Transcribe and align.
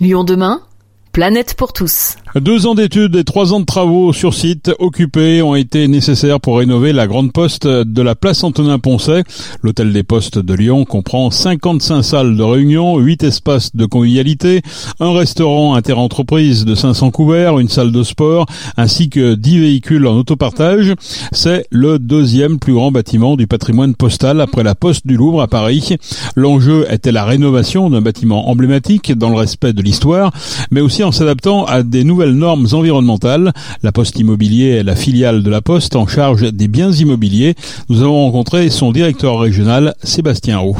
Lyon 0.00 0.22
demain 0.22 0.62
Planète 1.10 1.54
pour 1.54 1.72
tous. 1.72 2.14
Deux 2.34 2.66
ans 2.66 2.74
d'études 2.74 3.16
et 3.16 3.24
trois 3.24 3.54
ans 3.54 3.60
de 3.60 3.64
travaux 3.64 4.12
sur 4.12 4.34
site 4.34 4.70
occupés 4.78 5.40
ont 5.40 5.54
été 5.54 5.88
nécessaires 5.88 6.40
pour 6.40 6.58
rénover 6.58 6.92
la 6.92 7.06
grande 7.06 7.32
poste 7.32 7.66
de 7.66 8.02
la 8.02 8.14
place 8.14 8.44
Antonin-Poncet. 8.44 9.24
L'hôtel 9.62 9.94
des 9.94 10.02
postes 10.02 10.38
de 10.38 10.54
Lyon 10.54 10.84
comprend 10.84 11.30
55 11.30 12.02
salles 12.02 12.36
de 12.36 12.42
réunion, 12.42 12.98
8 12.98 13.22
espaces 13.22 13.74
de 13.74 13.86
convivialité, 13.86 14.60
un 15.00 15.14
restaurant 15.14 15.74
interentreprise 15.74 16.66
de 16.66 16.74
500 16.74 17.10
couverts, 17.12 17.58
une 17.58 17.70
salle 17.70 17.92
de 17.92 18.02
sport, 18.02 18.44
ainsi 18.76 19.08
que 19.08 19.34
10 19.34 19.60
véhicules 19.60 20.06
en 20.06 20.14
autopartage. 20.14 20.92
C'est 21.32 21.66
le 21.70 21.98
deuxième 21.98 22.58
plus 22.58 22.74
grand 22.74 22.92
bâtiment 22.92 23.36
du 23.36 23.46
patrimoine 23.46 23.94
postal 23.94 24.42
après 24.42 24.62
la 24.62 24.74
poste 24.74 25.06
du 25.06 25.16
Louvre 25.16 25.40
à 25.40 25.48
Paris. 25.48 25.96
L'enjeu 26.36 26.86
était 26.90 27.12
la 27.12 27.24
rénovation 27.24 27.88
d'un 27.88 28.02
bâtiment 28.02 28.50
emblématique 28.50 29.16
dans 29.16 29.30
le 29.30 29.36
respect 29.36 29.72
de 29.72 29.80
l'histoire, 29.80 30.30
mais 30.70 30.82
aussi 30.82 31.02
en 31.02 31.10
s'adaptant 31.10 31.64
à 31.64 31.82
des 31.82 32.04
nouvelles 32.18 32.34
normes 32.34 32.66
environnementales. 32.72 33.52
La 33.84 33.92
Poste 33.92 34.18
Immobilier 34.18 34.70
est 34.70 34.82
la 34.82 34.96
filiale 34.96 35.44
de 35.44 35.50
la 35.50 35.60
Poste 35.60 35.94
en 35.94 36.08
charge 36.08 36.52
des 36.52 36.66
biens 36.66 36.90
immobiliers. 36.90 37.54
Nous 37.88 38.02
avons 38.02 38.24
rencontré 38.24 38.70
son 38.70 38.90
directeur 38.90 39.38
régional, 39.38 39.94
Sébastien 40.02 40.58
Roux. 40.58 40.76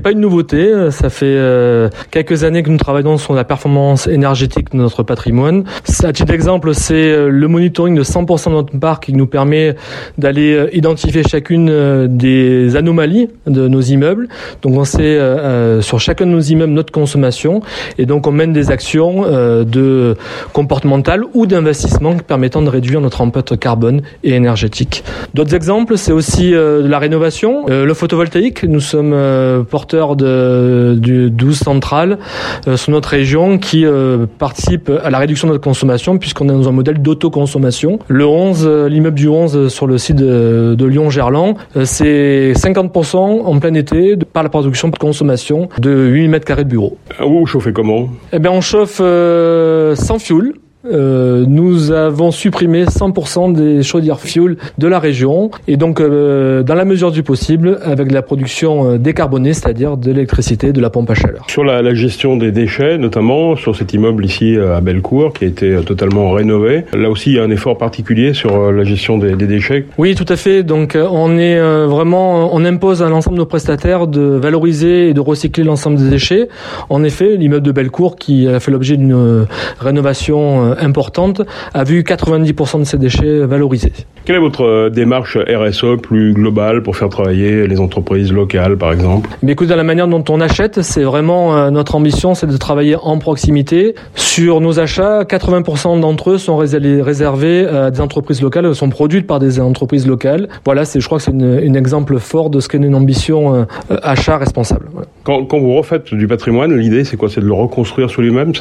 C'est 0.00 0.04
pas 0.04 0.12
une 0.12 0.20
nouveauté, 0.20 0.90
ça 0.92 1.10
fait 1.10 1.26
euh, 1.26 1.90
quelques 2.10 2.42
années 2.44 2.62
que 2.62 2.70
nous 2.70 2.78
travaillons 2.78 3.18
sur 3.18 3.34
la 3.34 3.44
performance 3.44 4.06
énergétique 4.06 4.70
de 4.72 4.78
notre 4.78 5.02
patrimoine. 5.02 5.64
À 6.02 6.12
titre 6.14 6.32
d'exemple, 6.32 6.72
c'est 6.72 6.94
euh, 6.94 7.28
le 7.28 7.48
monitoring 7.48 7.94
de 7.94 8.02
100% 8.02 8.48
de 8.48 8.54
notre 8.54 8.78
parc 8.78 9.04
qui 9.04 9.12
nous 9.12 9.26
permet 9.26 9.76
d'aller 10.16 10.54
euh, 10.54 10.74
identifier 10.74 11.22
chacune 11.22 12.06
des 12.16 12.76
anomalies 12.76 13.28
de 13.46 13.68
nos 13.68 13.82
immeubles. 13.82 14.28
Donc 14.62 14.78
on 14.78 14.84
sait 14.84 15.18
sur 15.82 16.00
chacun 16.00 16.24
de 16.24 16.30
nos 16.30 16.40
immeubles 16.40 16.72
notre 16.72 16.92
consommation 16.92 17.60
et 17.98 18.06
donc 18.06 18.26
on 18.26 18.32
mène 18.32 18.54
des 18.54 18.70
actions 18.70 19.22
de 19.22 20.16
comportementales 20.54 21.24
ou 21.34 21.44
d'investissement 21.44 22.16
permettant 22.16 22.62
de 22.62 22.70
réduire 22.70 23.02
notre 23.02 23.20
empreinte 23.20 23.58
carbone 23.58 24.00
et 24.24 24.30
énergétique. 24.30 25.04
D'autres 25.34 25.54
exemples, 25.54 25.98
c'est 25.98 26.12
aussi 26.12 26.52
la 26.54 26.98
rénovation, 26.98 27.66
le 27.68 27.94
photovoltaïque. 27.94 28.64
Nous 28.64 28.80
sommes 28.80 29.14
de, 29.94 30.96
du 30.98 31.30
12 31.30 31.58
central 31.58 32.18
euh, 32.66 32.76
sur 32.76 32.92
notre 32.92 33.08
région 33.08 33.58
qui 33.58 33.84
euh, 33.84 34.26
participe 34.38 34.90
à 35.02 35.10
la 35.10 35.18
réduction 35.18 35.48
de 35.48 35.52
notre 35.52 35.64
consommation 35.64 36.18
puisqu'on 36.18 36.48
est 36.48 36.52
dans 36.52 36.68
un 36.68 36.72
modèle 36.72 37.00
d'autoconsommation. 37.02 37.98
Le 38.08 38.26
11, 38.26 38.66
euh, 38.66 38.88
l'immeuble 38.88 39.16
du 39.16 39.28
11 39.28 39.68
sur 39.68 39.86
le 39.86 39.98
site 39.98 40.16
de, 40.16 40.74
de 40.76 40.86
Lyon-Gerland, 40.86 41.56
c'est 41.84 42.52
50% 42.52 43.16
en 43.16 43.58
plein 43.58 43.74
été 43.74 44.16
par 44.16 44.42
la 44.42 44.48
production 44.48 44.88
de 44.88 44.96
consommation 44.96 45.68
de 45.78 45.90
8 45.90 46.28
mètres 46.28 46.46
carrés 46.46 46.64
de 46.64 46.70
bureau. 46.70 46.96
Vous 47.20 47.46
chauffez 47.46 47.72
comment? 47.72 48.08
Eh 48.32 48.38
bien, 48.38 48.50
on 48.50 48.60
chauffe 48.60 48.98
sans 48.98 50.18
fioul. 50.18 50.54
Euh, 50.86 51.44
nous 51.46 51.92
avons 51.92 52.30
supprimé 52.30 52.84
100% 52.84 53.52
des 53.52 53.82
chaudières 53.82 54.18
fuel 54.18 54.56
de 54.78 54.88
la 54.88 54.98
région 54.98 55.50
et 55.68 55.76
donc 55.76 56.00
euh, 56.00 56.62
dans 56.62 56.74
la 56.74 56.86
mesure 56.86 57.10
du 57.10 57.22
possible 57.22 57.78
avec 57.82 58.10
la 58.10 58.22
production 58.22 58.92
euh, 58.92 58.98
décarbonée, 58.98 59.52
c'est-à-dire 59.52 59.98
de 59.98 60.10
l'électricité, 60.10 60.72
de 60.72 60.80
la 60.80 60.88
pompe 60.88 61.10
à 61.10 61.14
chaleur. 61.14 61.44
Sur 61.48 61.64
la, 61.64 61.82
la, 61.82 61.92
gestion 61.92 62.36
des 62.38 62.50
déchets, 62.50 62.96
notamment 62.96 63.56
sur 63.56 63.76
cet 63.76 63.92
immeuble 63.92 64.24
ici 64.24 64.56
à 64.56 64.80
Bellecour 64.80 65.34
qui 65.34 65.44
a 65.44 65.48
été 65.48 65.76
totalement 65.84 66.30
rénové, 66.30 66.84
là 66.94 67.10
aussi 67.10 67.30
il 67.30 67.36
y 67.36 67.38
a 67.38 67.42
un 67.42 67.50
effort 67.50 67.76
particulier 67.76 68.32
sur 68.32 68.72
la 68.72 68.84
gestion 68.84 69.18
des, 69.18 69.36
des 69.36 69.46
déchets. 69.46 69.84
Oui, 69.98 70.14
tout 70.14 70.24
à 70.28 70.36
fait. 70.36 70.62
Donc 70.62 70.96
on 70.96 71.36
est 71.36 71.60
vraiment, 71.86 72.54
on 72.54 72.64
impose 72.64 73.02
à 73.02 73.08
l'ensemble 73.08 73.36
de 73.36 73.40
nos 73.40 73.46
prestataires 73.46 74.06
de 74.06 74.20
valoriser 74.20 75.08
et 75.08 75.14
de 75.14 75.20
recycler 75.20 75.64
l'ensemble 75.64 75.98
des 75.98 76.08
déchets. 76.08 76.48
En 76.88 77.04
effet, 77.04 77.36
l'immeuble 77.36 77.66
de 77.66 77.72
Bellecour 77.72 78.16
qui 78.16 78.48
a 78.48 78.60
fait 78.60 78.70
l'objet 78.70 78.96
d'une 78.96 79.46
rénovation 79.78 80.69
euh, 80.69 80.69
importante, 80.78 81.42
a 81.74 81.84
vu 81.84 82.02
90% 82.02 82.80
de 82.80 82.84
ces 82.84 82.98
déchets 82.98 83.40
valorisés. 83.46 83.92
Quelle 84.24 84.36
est 84.36 84.40
votre 84.40 84.64
euh, 84.64 84.90
démarche 84.90 85.38
RSE 85.38 86.00
plus 86.02 86.34
globale 86.34 86.82
pour 86.82 86.96
faire 86.96 87.08
travailler 87.08 87.66
les 87.66 87.80
entreprises 87.80 88.32
locales, 88.32 88.76
par 88.76 88.92
exemple? 88.92 89.30
Mais 89.42 89.52
écoute, 89.52 89.68
dans 89.68 89.76
la 89.76 89.82
manière 89.82 90.08
dont 90.08 90.24
on 90.28 90.40
achète, 90.40 90.82
c'est 90.82 91.02
vraiment 91.02 91.56
euh, 91.56 91.70
notre 91.70 91.94
ambition, 91.94 92.34
c'est 92.34 92.46
de 92.46 92.56
travailler 92.56 92.96
en 93.00 93.18
proximité. 93.18 93.94
Sur 94.14 94.60
nos 94.60 94.78
achats, 94.78 95.22
80% 95.22 96.00
d'entre 96.00 96.30
eux 96.30 96.38
sont 96.38 96.56
réservés 96.58 97.66
à 97.66 97.90
des 97.90 98.00
entreprises 98.00 98.42
locales, 98.42 98.74
sont 98.74 98.90
produites 98.90 99.26
par 99.26 99.38
des 99.38 99.58
entreprises 99.58 100.06
locales. 100.06 100.48
Voilà, 100.64 100.84
c'est, 100.84 101.00
je 101.00 101.06
crois 101.06 101.18
que 101.18 101.24
c'est 101.24 101.32
un 101.32 101.74
exemple 101.74 102.18
fort 102.18 102.50
de 102.50 102.60
ce 102.60 102.68
qu'est 102.68 102.78
une 102.78 102.94
ambition 102.94 103.66
achat 104.02 104.36
responsable. 104.36 104.86
Quand, 105.48 105.60
vous 105.60 105.74
refaites 105.74 106.12
du 106.12 106.26
patrimoine, 106.26 106.76
l'idée 106.76 107.04
c'est 107.04 107.16
quoi? 107.16 107.28
C'est 107.28 107.40
de 107.40 107.46
le 107.46 107.52
reconstruire 107.52 108.10
sur 108.10 108.20
lui-même? 108.20 108.52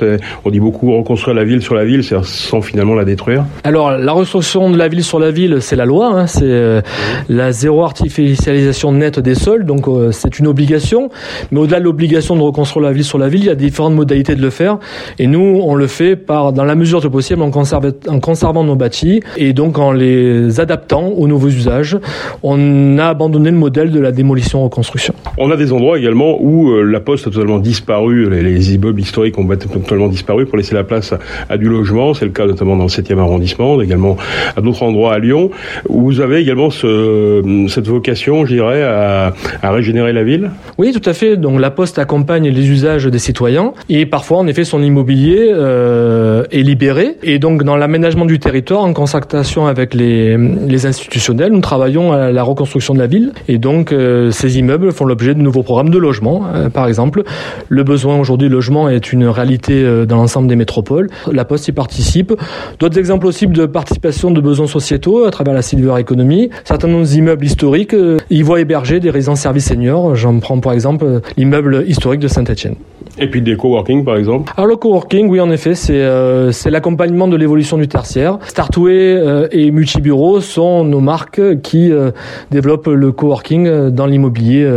On 0.46 0.52
dit 0.52 0.60
beaucoup 0.60 0.96
reconstruire 0.96 1.36
la 1.36 1.44
ville 1.44 1.64
sur 1.64 1.74
la 1.74 1.84
ville 1.84 2.04
c'est 2.04 2.16
sans 2.24 2.62
finalement 2.62 2.94
la 2.94 3.06
détruire 3.06 3.44
Alors, 3.64 3.92
la 3.92 4.12
reconstruction 4.12 4.70
de 4.70 4.78
la 4.78 4.88
ville 4.88 5.04
sur 5.04 5.20
la 5.20 5.32
ville, 5.32 5.58
c'est 5.62 5.76
la 5.76 5.86
loi, 5.86 6.12
hein, 6.14 6.28
c'est 6.28 6.44
euh, 6.44 6.82
la 7.28 7.52
zéro 7.52 7.84
artificialisation 7.84 8.92
nette 8.92 9.20
des 9.20 9.34
sols, 9.34 9.66
donc 9.66 9.88
euh, 9.88 10.12
c'est 10.12 10.38
une 10.38 10.46
obligation. 10.46 11.10
Mais 11.52 11.60
au-delà 11.60 11.80
de 11.80 11.86
l'obligation 11.86 12.36
de 12.36 12.42
reconstruire 12.42 12.86
la 12.86 12.94
ville 12.94 13.04
sur 13.04 13.18
la 13.18 13.30
ville, 13.30 13.42
il 13.42 13.48
y 13.48 13.50
a 13.50 13.56
différentes 13.56 13.96
modalités 13.96 14.36
de 14.36 14.42
le 14.42 14.52
faire. 14.52 14.78
Et 15.18 15.26
nous, 15.26 15.62
on 15.64 15.74
le 15.74 15.88
fait 15.88 16.16
par, 16.16 16.54
dans 16.54 16.66
la 16.66 16.76
mesure 16.76 17.02
du 17.02 17.10
possible, 17.10 17.42
en, 17.42 17.50
en 17.50 18.20
conservant 18.20 18.64
nos 18.64 18.76
bâtis 18.76 19.22
et 19.38 19.54
donc 19.54 19.80
en 19.80 19.92
les 19.92 20.60
adaptant 20.60 21.08
aux 21.08 21.28
nouveaux 21.28 21.48
usages. 21.48 21.98
On 22.44 23.00
a 23.00 23.08
abandonné 23.08 23.50
le 23.50 23.58
modèle 23.58 23.92
de 23.92 24.00
la 24.00 24.12
démolition-reconstruction. 24.12 25.16
On 25.40 25.52
a 25.52 25.56
des 25.56 25.72
endroits 25.74 25.98
également 25.98 26.38
où 26.40 26.70
euh, 26.70 26.84
la 26.84 27.00
poste 27.00 27.28
a 27.28 27.32
totalement 27.32 27.60
disparu, 27.60 28.30
les, 28.30 28.42
les 28.42 28.76
immeubles 28.76 29.00
historiques 29.00 29.38
ont 29.38 29.48
totalement 29.48 30.10
disparu 30.10 30.46
pour 30.46 30.58
laisser 30.58 30.76
la 30.76 30.84
place 30.84 31.14
à 31.50 31.58
du 31.58 31.70
logement 31.70 32.14
c'est 32.14 32.26
le 32.26 32.32
cas 32.32 32.46
notamment 32.46 32.76
dans 32.76 32.84
le 32.84 32.90
7e 32.90 33.18
arrondissement, 33.20 33.82
également 33.82 34.18
à 34.56 34.62
d'autres 34.62 34.84
endroits 34.84 35.14
à 35.14 35.20
Lyon, 35.20 35.50
où 35.88 36.02
vous 36.02 36.22
avez 36.22 36.38
également 36.38 36.70
ce, 36.70 37.66
cette 37.68 37.88
vocation, 37.88 38.46
je 38.46 38.56
dirais, 38.56 38.84
à, 38.84 39.34
régénérer 39.64 40.14
la 40.14 40.24
ville? 40.24 40.52
Oui, 40.78 40.92
tout 40.92 41.08
à 41.10 41.14
fait. 41.14 41.38
Donc 41.38 41.60
la 41.60 41.72
Poste 41.72 42.00
accompagne 42.00 42.50
les 42.50 42.70
usages 42.70 43.06
des 43.06 43.20
citoyens 43.20 43.74
et 43.90 44.06
parfois, 44.06 44.40
en 44.40 44.48
effet, 44.48 44.64
son 44.64 44.82
immobilier 44.82 45.50
euh, 45.52 46.44
est 46.52 46.64
libéré. 46.64 47.18
Et 47.24 47.40
donc, 47.40 47.64
dans 47.64 47.78
l'aménagement 47.78 48.26
du 48.26 48.40
territoire, 48.40 48.82
en 48.82 48.94
concertation 48.94 49.68
avec 49.68 49.94
les, 49.94 50.38
les, 50.38 50.86
institutionnels, 50.86 51.52
nous 51.52 51.62
travaillons 51.62 52.12
à 52.12 52.32
la 52.32 52.44
reconstruction 52.44 52.94
de 52.94 53.00
la 53.00 53.08
ville. 53.08 53.32
Et 53.48 53.58
donc, 53.58 53.92
euh, 53.92 54.32
ces 54.32 54.58
immeubles 54.58 54.92
font 54.92 55.06
l'objet 55.06 55.29
de 55.34 55.42
nouveaux 55.42 55.64
programmes 55.64 55.90
de 55.90 55.98
logement. 55.98 56.46
Euh, 56.54 56.70
par 56.70 56.88
exemple, 56.88 57.24
le 57.68 57.84
besoin 57.84 58.20
aujourd'hui 58.20 58.48
de 58.48 58.54
logement 58.54 58.90
est 58.90 59.12
une 59.12 59.26
réalité 59.28 59.84
euh, 59.84 60.06
dans 60.06 60.18
l'ensemble 60.18 60.48
des 60.48 60.56
métropoles. 60.56 61.10
La 61.32 61.46
Poste 61.46 61.68
y 61.68 61.72
participent. 61.72 62.34
D'autres 62.80 62.98
exemples 62.98 63.28
aussi 63.28 63.48
de 63.48 63.66
participation 63.66 64.32
de 64.32 64.42
besoins 64.42 64.68
sociétaux 64.68 65.26
à 65.26 65.32
travers 65.32 65.54
la 65.54 65.62
Silver 65.62 65.96
Economy. 66.00 66.50
Certains 66.64 66.88
de 66.88 66.94
nos 66.94 67.06
immeubles 67.06 67.46
historiques 67.46 67.94
euh, 67.94 68.18
y 68.30 68.42
voient 68.42 68.60
héberger 68.60 69.00
des 69.00 69.10
résidences 69.10 69.42
services 69.42 69.66
seniors. 69.66 70.16
J'en 70.16 70.40
prends 70.40 70.60
par 70.60 70.74
exemple 70.74 71.22
l'immeuble 71.38 71.84
historique 71.88 72.20
de 72.20 72.28
Saint-Etienne. 72.28 72.76
Et 73.20 73.28
puis 73.28 73.42
des 73.42 73.56
coworking 73.56 74.04
par 74.06 74.18
exemple 74.18 74.52
Alors 74.56 74.68
le 74.68 74.76
coworking, 74.76 75.28
oui 75.30 75.40
en 75.42 75.52
effet, 75.52 75.76
c'est 75.76 75.94
euh, 75.94 76.52
c'est 76.52 76.70
l'accompagnement 76.70 77.28
de 77.28 77.36
l'évolution 77.36 77.78
du 77.78 77.88
tertiaire. 77.88 78.40
Startway 78.48 79.16
euh, 79.16 79.48
et 79.52 79.72
Multibureau 79.72 80.42
sont 80.42 80.84
nos 80.84 81.00
marques 81.00 81.62
qui 81.62 81.92
euh, 81.92 82.12
développent 82.52 82.88
le 82.88 83.12
coworking 83.12 83.68
euh, 83.68 83.90
dans 83.90 84.06
l'immobilier 84.06 84.68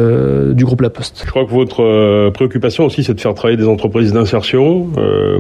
du 0.53 0.65
groupe 0.65 0.81
La 0.81 0.91
Poste. 0.91 1.23
Je 1.25 1.31
crois 1.31 1.45
que 1.45 1.51
votre 1.51 2.31
préoccupation 2.31 2.85
aussi, 2.85 3.05
c'est 3.05 3.15
de 3.15 3.21
faire 3.21 3.35
travailler 3.35 3.57
des 3.57 3.69
entreprises 3.69 4.13
d'insertion. 4.13 4.87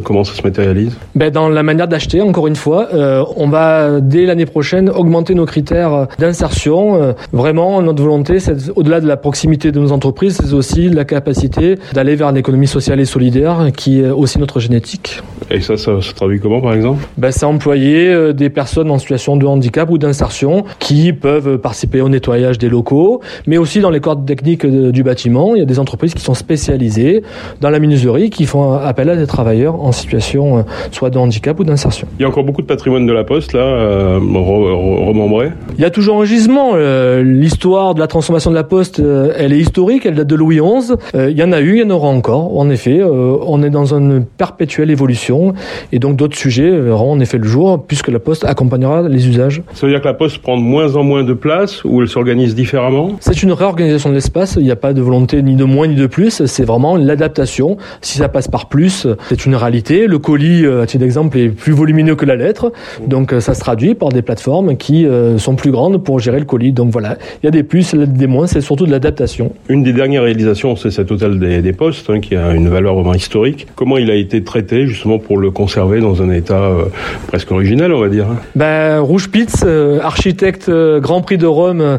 comment 0.04 0.24
ça 0.24 0.34
se 0.34 0.42
matérialise? 0.42 0.96
Ben, 1.14 1.30
Dans 1.30 1.48
la 1.48 1.62
manière 1.62 1.88
d'acheter, 1.88 2.20
encore 2.20 2.46
une 2.46 2.56
fois. 2.56 2.88
on 3.36 3.48
va, 3.48 4.00
dès 4.00 4.26
l'année 4.26 4.46
prochaine, 4.46 4.90
augmenter 4.90 5.34
nos 5.34 5.46
critères 5.46 6.08
d'insertion. 6.18 7.14
vraiment, 7.32 7.82
notre 7.82 8.02
volonté, 8.02 8.38
c'est 8.38 8.70
au-delà 8.76 9.00
de 9.00 9.06
la 9.06 9.16
proximité 9.16 9.72
de 9.72 9.80
nos 9.80 9.92
entreprises, 9.92 10.38
c'est 10.42 10.52
aussi 10.52 10.88
la 10.88 11.04
capacité 11.04 11.78
d'aller 11.92 12.14
vers 12.14 12.28
une 12.28 12.36
économie 12.36 12.66
sociale 12.92 13.00
et 13.00 13.04
solidaire, 13.04 13.72
qui 13.74 14.00
est 14.00 14.10
aussi 14.10 14.38
notre 14.38 14.60
génétique. 14.60 15.22
Et 15.50 15.60
ça, 15.60 15.76
ça 15.76 16.00
se 16.00 16.12
traduit 16.12 16.40
comment, 16.40 16.60
par 16.60 16.74
exemple? 16.74 17.06
Ben, 17.16 17.30
C'est 17.30 17.44
employer 17.44 18.08
euh, 18.08 18.32
des 18.32 18.50
personnes 18.50 18.90
en 18.90 18.98
situation 18.98 19.36
de 19.36 19.46
handicap 19.46 19.90
ou 19.90 19.98
d'insertion 19.98 20.64
qui 20.78 21.12
peuvent 21.12 21.58
participer 21.58 22.00
au 22.00 22.08
nettoyage 22.08 22.58
des 22.58 22.68
locaux, 22.68 23.20
mais 23.46 23.58
aussi 23.58 23.80
dans 23.80 23.90
les 23.90 24.00
corps 24.00 24.22
techniques 24.24 24.66
du 24.66 25.02
bâtiment. 25.02 25.54
Il 25.54 25.58
y 25.58 25.62
a 25.62 25.66
des 25.66 25.78
entreprises 25.78 26.14
qui 26.14 26.22
sont 26.22 26.34
spécialisées 26.34 27.22
dans 27.60 27.70
la 27.70 27.80
menuiserie, 27.80 28.30
qui 28.30 28.46
font 28.46 28.72
appel 28.74 29.08
à 29.10 29.16
des 29.16 29.26
travailleurs 29.26 29.80
en 29.82 29.92
situation 29.92 30.58
euh, 30.58 30.62
soit 30.90 31.10
de 31.10 31.18
handicap 31.18 31.58
ou 31.60 31.64
d'insertion. 31.64 32.06
Il 32.18 32.22
y 32.22 32.24
a 32.24 32.28
encore 32.28 32.44
beaucoup 32.44 32.62
de 32.62 32.66
patrimoine 32.66 33.06
de 33.06 33.12
la 33.12 33.24
Poste, 33.24 33.52
là, 33.52 33.60
euh, 33.60 34.18
remembré 34.18 35.50
Il 35.76 35.82
y 35.82 35.84
a 35.84 35.90
toujours 35.90 36.20
un 36.20 36.24
gisement. 36.24 36.74
L'histoire 37.22 37.94
de 37.94 38.00
la 38.00 38.06
transformation 38.06 38.50
de 38.50 38.56
la 38.56 38.64
Poste, 38.64 39.00
elle 39.38 39.52
est 39.52 39.58
historique, 39.58 40.06
elle 40.06 40.14
date 40.14 40.26
de 40.26 40.34
Louis 40.34 40.60
XI. 40.60 40.94
Il 41.14 41.38
y 41.38 41.42
en 41.42 41.52
a 41.52 41.60
eu, 41.60 41.76
il 41.76 41.80
y 41.80 41.84
en 41.84 41.90
aura 41.90 42.08
encore, 42.08 42.58
en 42.58 42.68
effet 42.70 42.81
fait, 42.82 43.00
euh, 43.00 43.36
on 43.46 43.62
est 43.62 43.70
dans 43.70 43.94
une 43.94 44.24
perpétuelle 44.24 44.90
évolution 44.90 45.54
et 45.92 45.98
donc 45.98 46.16
d'autres 46.16 46.36
sujets 46.36 46.70
verront 46.70 47.12
en 47.12 47.20
effet 47.20 47.38
le 47.38 47.46
jour 47.46 47.84
puisque 47.86 48.08
la 48.08 48.18
Poste 48.18 48.44
accompagnera 48.44 49.08
les 49.08 49.28
usages. 49.28 49.62
Ça 49.74 49.86
veut 49.86 49.92
dire 49.92 50.00
que 50.00 50.08
la 50.08 50.14
Poste 50.14 50.38
prend 50.38 50.56
de 50.56 50.62
moins 50.62 50.96
en 50.96 51.02
moins 51.02 51.22
de 51.22 51.34
place 51.34 51.84
ou 51.84 52.02
elle 52.02 52.08
s'organise 52.08 52.54
différemment? 52.54 53.16
C'est 53.20 53.42
une 53.42 53.52
réorganisation 53.52 54.10
de 54.10 54.14
l'espace, 54.14 54.56
il 54.58 54.64
n'y 54.64 54.70
a 54.70 54.76
pas 54.76 54.92
de 54.92 55.00
volonté 55.00 55.42
ni 55.42 55.54
de 55.54 55.64
moins 55.64 55.86
ni 55.86 55.94
de 55.94 56.06
plus, 56.06 56.44
c'est 56.46 56.64
vraiment 56.64 56.96
l'adaptation. 56.96 57.76
Si 58.00 58.18
ça 58.18 58.28
passe 58.28 58.48
par 58.48 58.68
plus, 58.68 59.06
c'est 59.28 59.46
une 59.46 59.54
réalité. 59.54 60.06
Le 60.06 60.18
colis, 60.18 60.66
à 60.66 60.86
titre 60.86 61.02
d'exemple, 61.02 61.38
est 61.38 61.48
plus 61.48 61.72
volumineux 61.72 62.16
que 62.16 62.26
la 62.26 62.36
lettre, 62.36 62.72
donc 63.06 63.34
ça 63.38 63.54
se 63.54 63.60
traduit 63.60 63.94
par 63.94 64.08
des 64.10 64.22
plateformes 64.22 64.76
qui 64.76 65.06
sont 65.38 65.54
plus 65.54 65.70
grandes 65.70 66.02
pour 66.02 66.18
gérer 66.18 66.38
le 66.38 66.44
colis. 66.44 66.72
Donc 66.72 66.90
voilà, 66.90 67.16
il 67.42 67.46
y 67.46 67.48
a 67.48 67.50
des 67.50 67.62
plus, 67.62 67.94
des 67.94 68.26
moins, 68.26 68.46
c'est 68.46 68.60
surtout 68.60 68.86
de 68.86 68.90
l'adaptation. 68.90 69.52
Une 69.68 69.82
des 69.82 69.92
dernières 69.92 70.24
réalisations, 70.24 70.76
c'est 70.76 70.90
cet 70.90 71.10
hôtel 71.10 71.38
des, 71.38 71.62
des 71.62 71.72
Postes, 71.72 72.10
hein, 72.10 72.20
qui 72.20 72.36
a 72.36 72.52
une 72.52 72.61
valeur 72.68 72.94
vraiment 72.94 73.14
historique. 73.14 73.66
Comment 73.74 73.98
il 73.98 74.10
a 74.10 74.14
été 74.14 74.42
traité 74.42 74.86
justement 74.86 75.18
pour 75.18 75.38
le 75.38 75.50
conserver 75.50 76.00
dans 76.00 76.22
un 76.22 76.30
état 76.30 76.62
euh, 76.62 76.84
presque 77.26 77.50
original, 77.50 77.92
on 77.92 78.00
va 78.00 78.08
dire 78.08 78.26
hein? 78.30 78.36
Ben, 78.54 79.00
Rouge 79.00 79.30
Pitz, 79.30 79.62
euh, 79.64 80.00
architecte 80.00 80.68
euh, 80.68 81.00
Grand 81.00 81.20
Prix 81.20 81.38
de 81.38 81.46
Rome, 81.46 81.98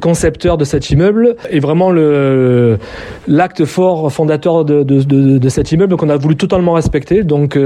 concepteur 0.00 0.56
de 0.58 0.64
cet 0.64 0.90
immeuble, 0.90 1.36
est 1.50 1.60
vraiment 1.60 1.92
l'acte 3.26 3.64
fort 3.64 4.12
fondateur 4.12 4.64
de, 4.64 5.48
cet 5.48 5.72
immeuble 5.72 5.96
qu'on 5.96 6.08
a 6.08 6.16
voulu 6.16 6.36
totalement 6.36 6.72
respecter. 6.72 7.22
Donc 7.22 7.58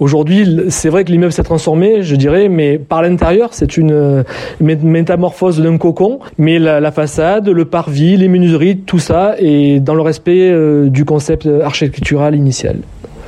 aujourd'hui, 0.00 0.66
c'est 0.68 0.88
vrai 0.88 1.04
que 1.04 1.12
l'immeuble 1.12 1.32
s'est 1.32 1.42
transformé, 1.42 2.02
je 2.02 2.16
dirais, 2.16 2.48
mais 2.48 2.78
par 2.78 3.02
l'intérieur, 3.02 3.50
c'est 3.52 3.76
une 3.76 4.24
métamorphose 4.60 5.60
d'un 5.60 5.78
cocon, 5.78 6.20
mais 6.38 6.58
la, 6.58 6.80
la, 6.80 6.92
façade, 6.92 7.48
le 7.48 7.64
parvis, 7.64 8.16
les 8.16 8.28
menuiseries, 8.28 8.78
tout 8.78 8.98
ça 8.98 9.34
est 9.38 9.80
dans 9.80 9.94
le 9.94 10.02
respect 10.02 10.52
du 10.88 11.04
concept 11.04 11.48
architectural 11.66 12.34
initial. 12.34 12.78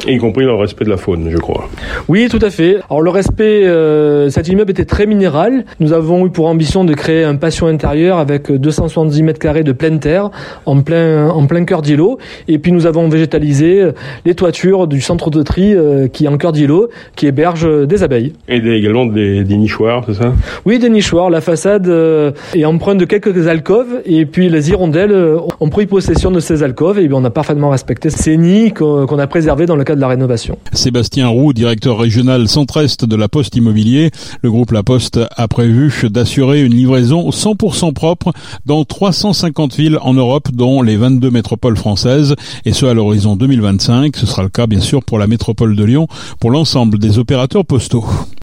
Y 0.07 0.19
compris 0.19 0.45
le 0.45 0.55
respect 0.55 0.85
de 0.85 0.91
la 0.91 0.97
faune, 0.97 1.29
je 1.31 1.39
crois. 1.39 1.69
Oui, 2.09 2.29
tout 2.31 2.39
à 2.41 2.51
fait. 2.51 2.77
Alors 2.89 3.03
le 3.03 3.11
respect, 3.11 3.67
euh, 3.67 4.31
cet 4.31 4.49
immeuble 4.49 4.71
était 4.71 4.85
très 4.85 5.07
minéral. 5.07 5.65
Nous 5.81 5.93
avons 5.93 6.27
eu 6.27 6.31
pour 6.31 6.47
ambition 6.47 6.85
de 6.85 6.95
créer 6.95 7.25
un 7.25 7.37
patio 7.37 7.67
intérieur 7.67 8.19
avec 8.19 8.51
270 8.51 9.23
mètres 9.23 9.41
carrés 9.41 9.65
de 9.65 9.73
pleine 9.73 9.99
terre, 9.99 10.31
en 10.67 10.81
plein, 10.83 11.29
en 11.29 11.47
plein 11.47 11.65
cœur 11.65 11.83
d'îlot. 11.83 12.19
Et 12.47 12.59
puis 12.59 12.73
nous 12.73 12.87
avons 12.87 13.09
végétalisé 13.09 13.91
les 14.25 14.35
toitures 14.35 14.87
du 14.87 15.01
centre 15.01 15.31
de 15.31 15.43
tri 15.43 15.75
euh, 15.75 16.09
qui 16.09 16.27
est 16.27 16.29
en 16.29 16.39
cœur 16.39 16.53
d'îlot, 16.53 16.89
qui 17.17 17.27
héberge 17.27 17.87
des 17.87 18.03
abeilles. 18.03 18.33
Et 18.49 18.61
des, 18.61 18.73
également 18.73 19.07
des, 19.07 19.45
des 19.45 19.57
nichoirs, 19.57 20.05
c'est 20.07 20.15
ça? 20.15 20.33
Oui, 20.65 20.79
des 20.79 20.91
nichoirs. 20.91 21.31
La 21.31 21.41
façade 21.41 21.89
euh, 21.89 22.33
est 22.55 22.65
empreinte 22.65 22.99
de 22.99 23.05
quelques 23.05 23.47
alcôves 23.49 24.01
et 24.05 24.27
puis 24.27 24.49
les 24.49 24.71
hirondelles 24.71 25.13
euh, 25.13 25.39
ont 25.61 25.69
pris 25.69 25.87
possession 25.87 26.31
de 26.31 26.41
ces 26.41 26.63
alcôves 26.63 26.99
et 26.99 27.09
bien 27.09 27.19
on 27.19 27.25
a 27.25 27.31
parfaitement 27.31 27.71
respecté 27.71 28.11
ces 28.11 28.37
nids 28.37 28.73
qu'on 28.73 29.19
a 29.19 29.27
préservés 29.27 29.67
dans 29.67 29.77
le 29.77 29.85
cadre 29.85 29.98
la 29.99 30.09
rénovation. 30.09 30.59
Sébastien 30.73 31.29
Roux, 31.29 31.53
directeur 31.53 31.99
régional 31.99 32.49
centre-est 32.49 33.05
de 33.05 33.17
la 33.17 33.29
Poste 33.29 33.57
Immobilier. 33.57 34.11
Le 34.43 34.51
groupe 34.51 34.73
La 34.73 34.83
Poste 34.83 35.21
a 35.37 35.49
prévu 35.49 35.93
d'assurer 36.11 36.63
une 36.63 36.75
livraison 36.75 37.31
100% 37.31 37.93
propre 37.93 38.33
dans 38.67 38.85
350 38.85 39.75
villes 39.75 39.99
en 40.01 40.15
Europe, 40.15 40.49
dont 40.53 40.83
les 40.83 40.97
22 40.97 41.31
métropoles 41.31 41.77
françaises, 41.77 42.35
et 42.65 42.73
ce 42.73 42.87
à 42.87 42.95
l'horizon 42.95 43.37
2025. 43.37 44.17
Ce 44.17 44.27
sera 44.27 44.43
le 44.43 44.49
cas 44.49 44.67
bien 44.67 44.81
sûr 44.81 45.05
pour 45.05 45.19
la 45.19 45.27
métropole 45.27 45.77
de 45.77 45.85
Lyon, 45.85 46.07
pour 46.41 46.51
l'ensemble 46.51 46.99
des 46.99 47.19
opérateurs 47.19 47.65
postaux. 47.65 48.05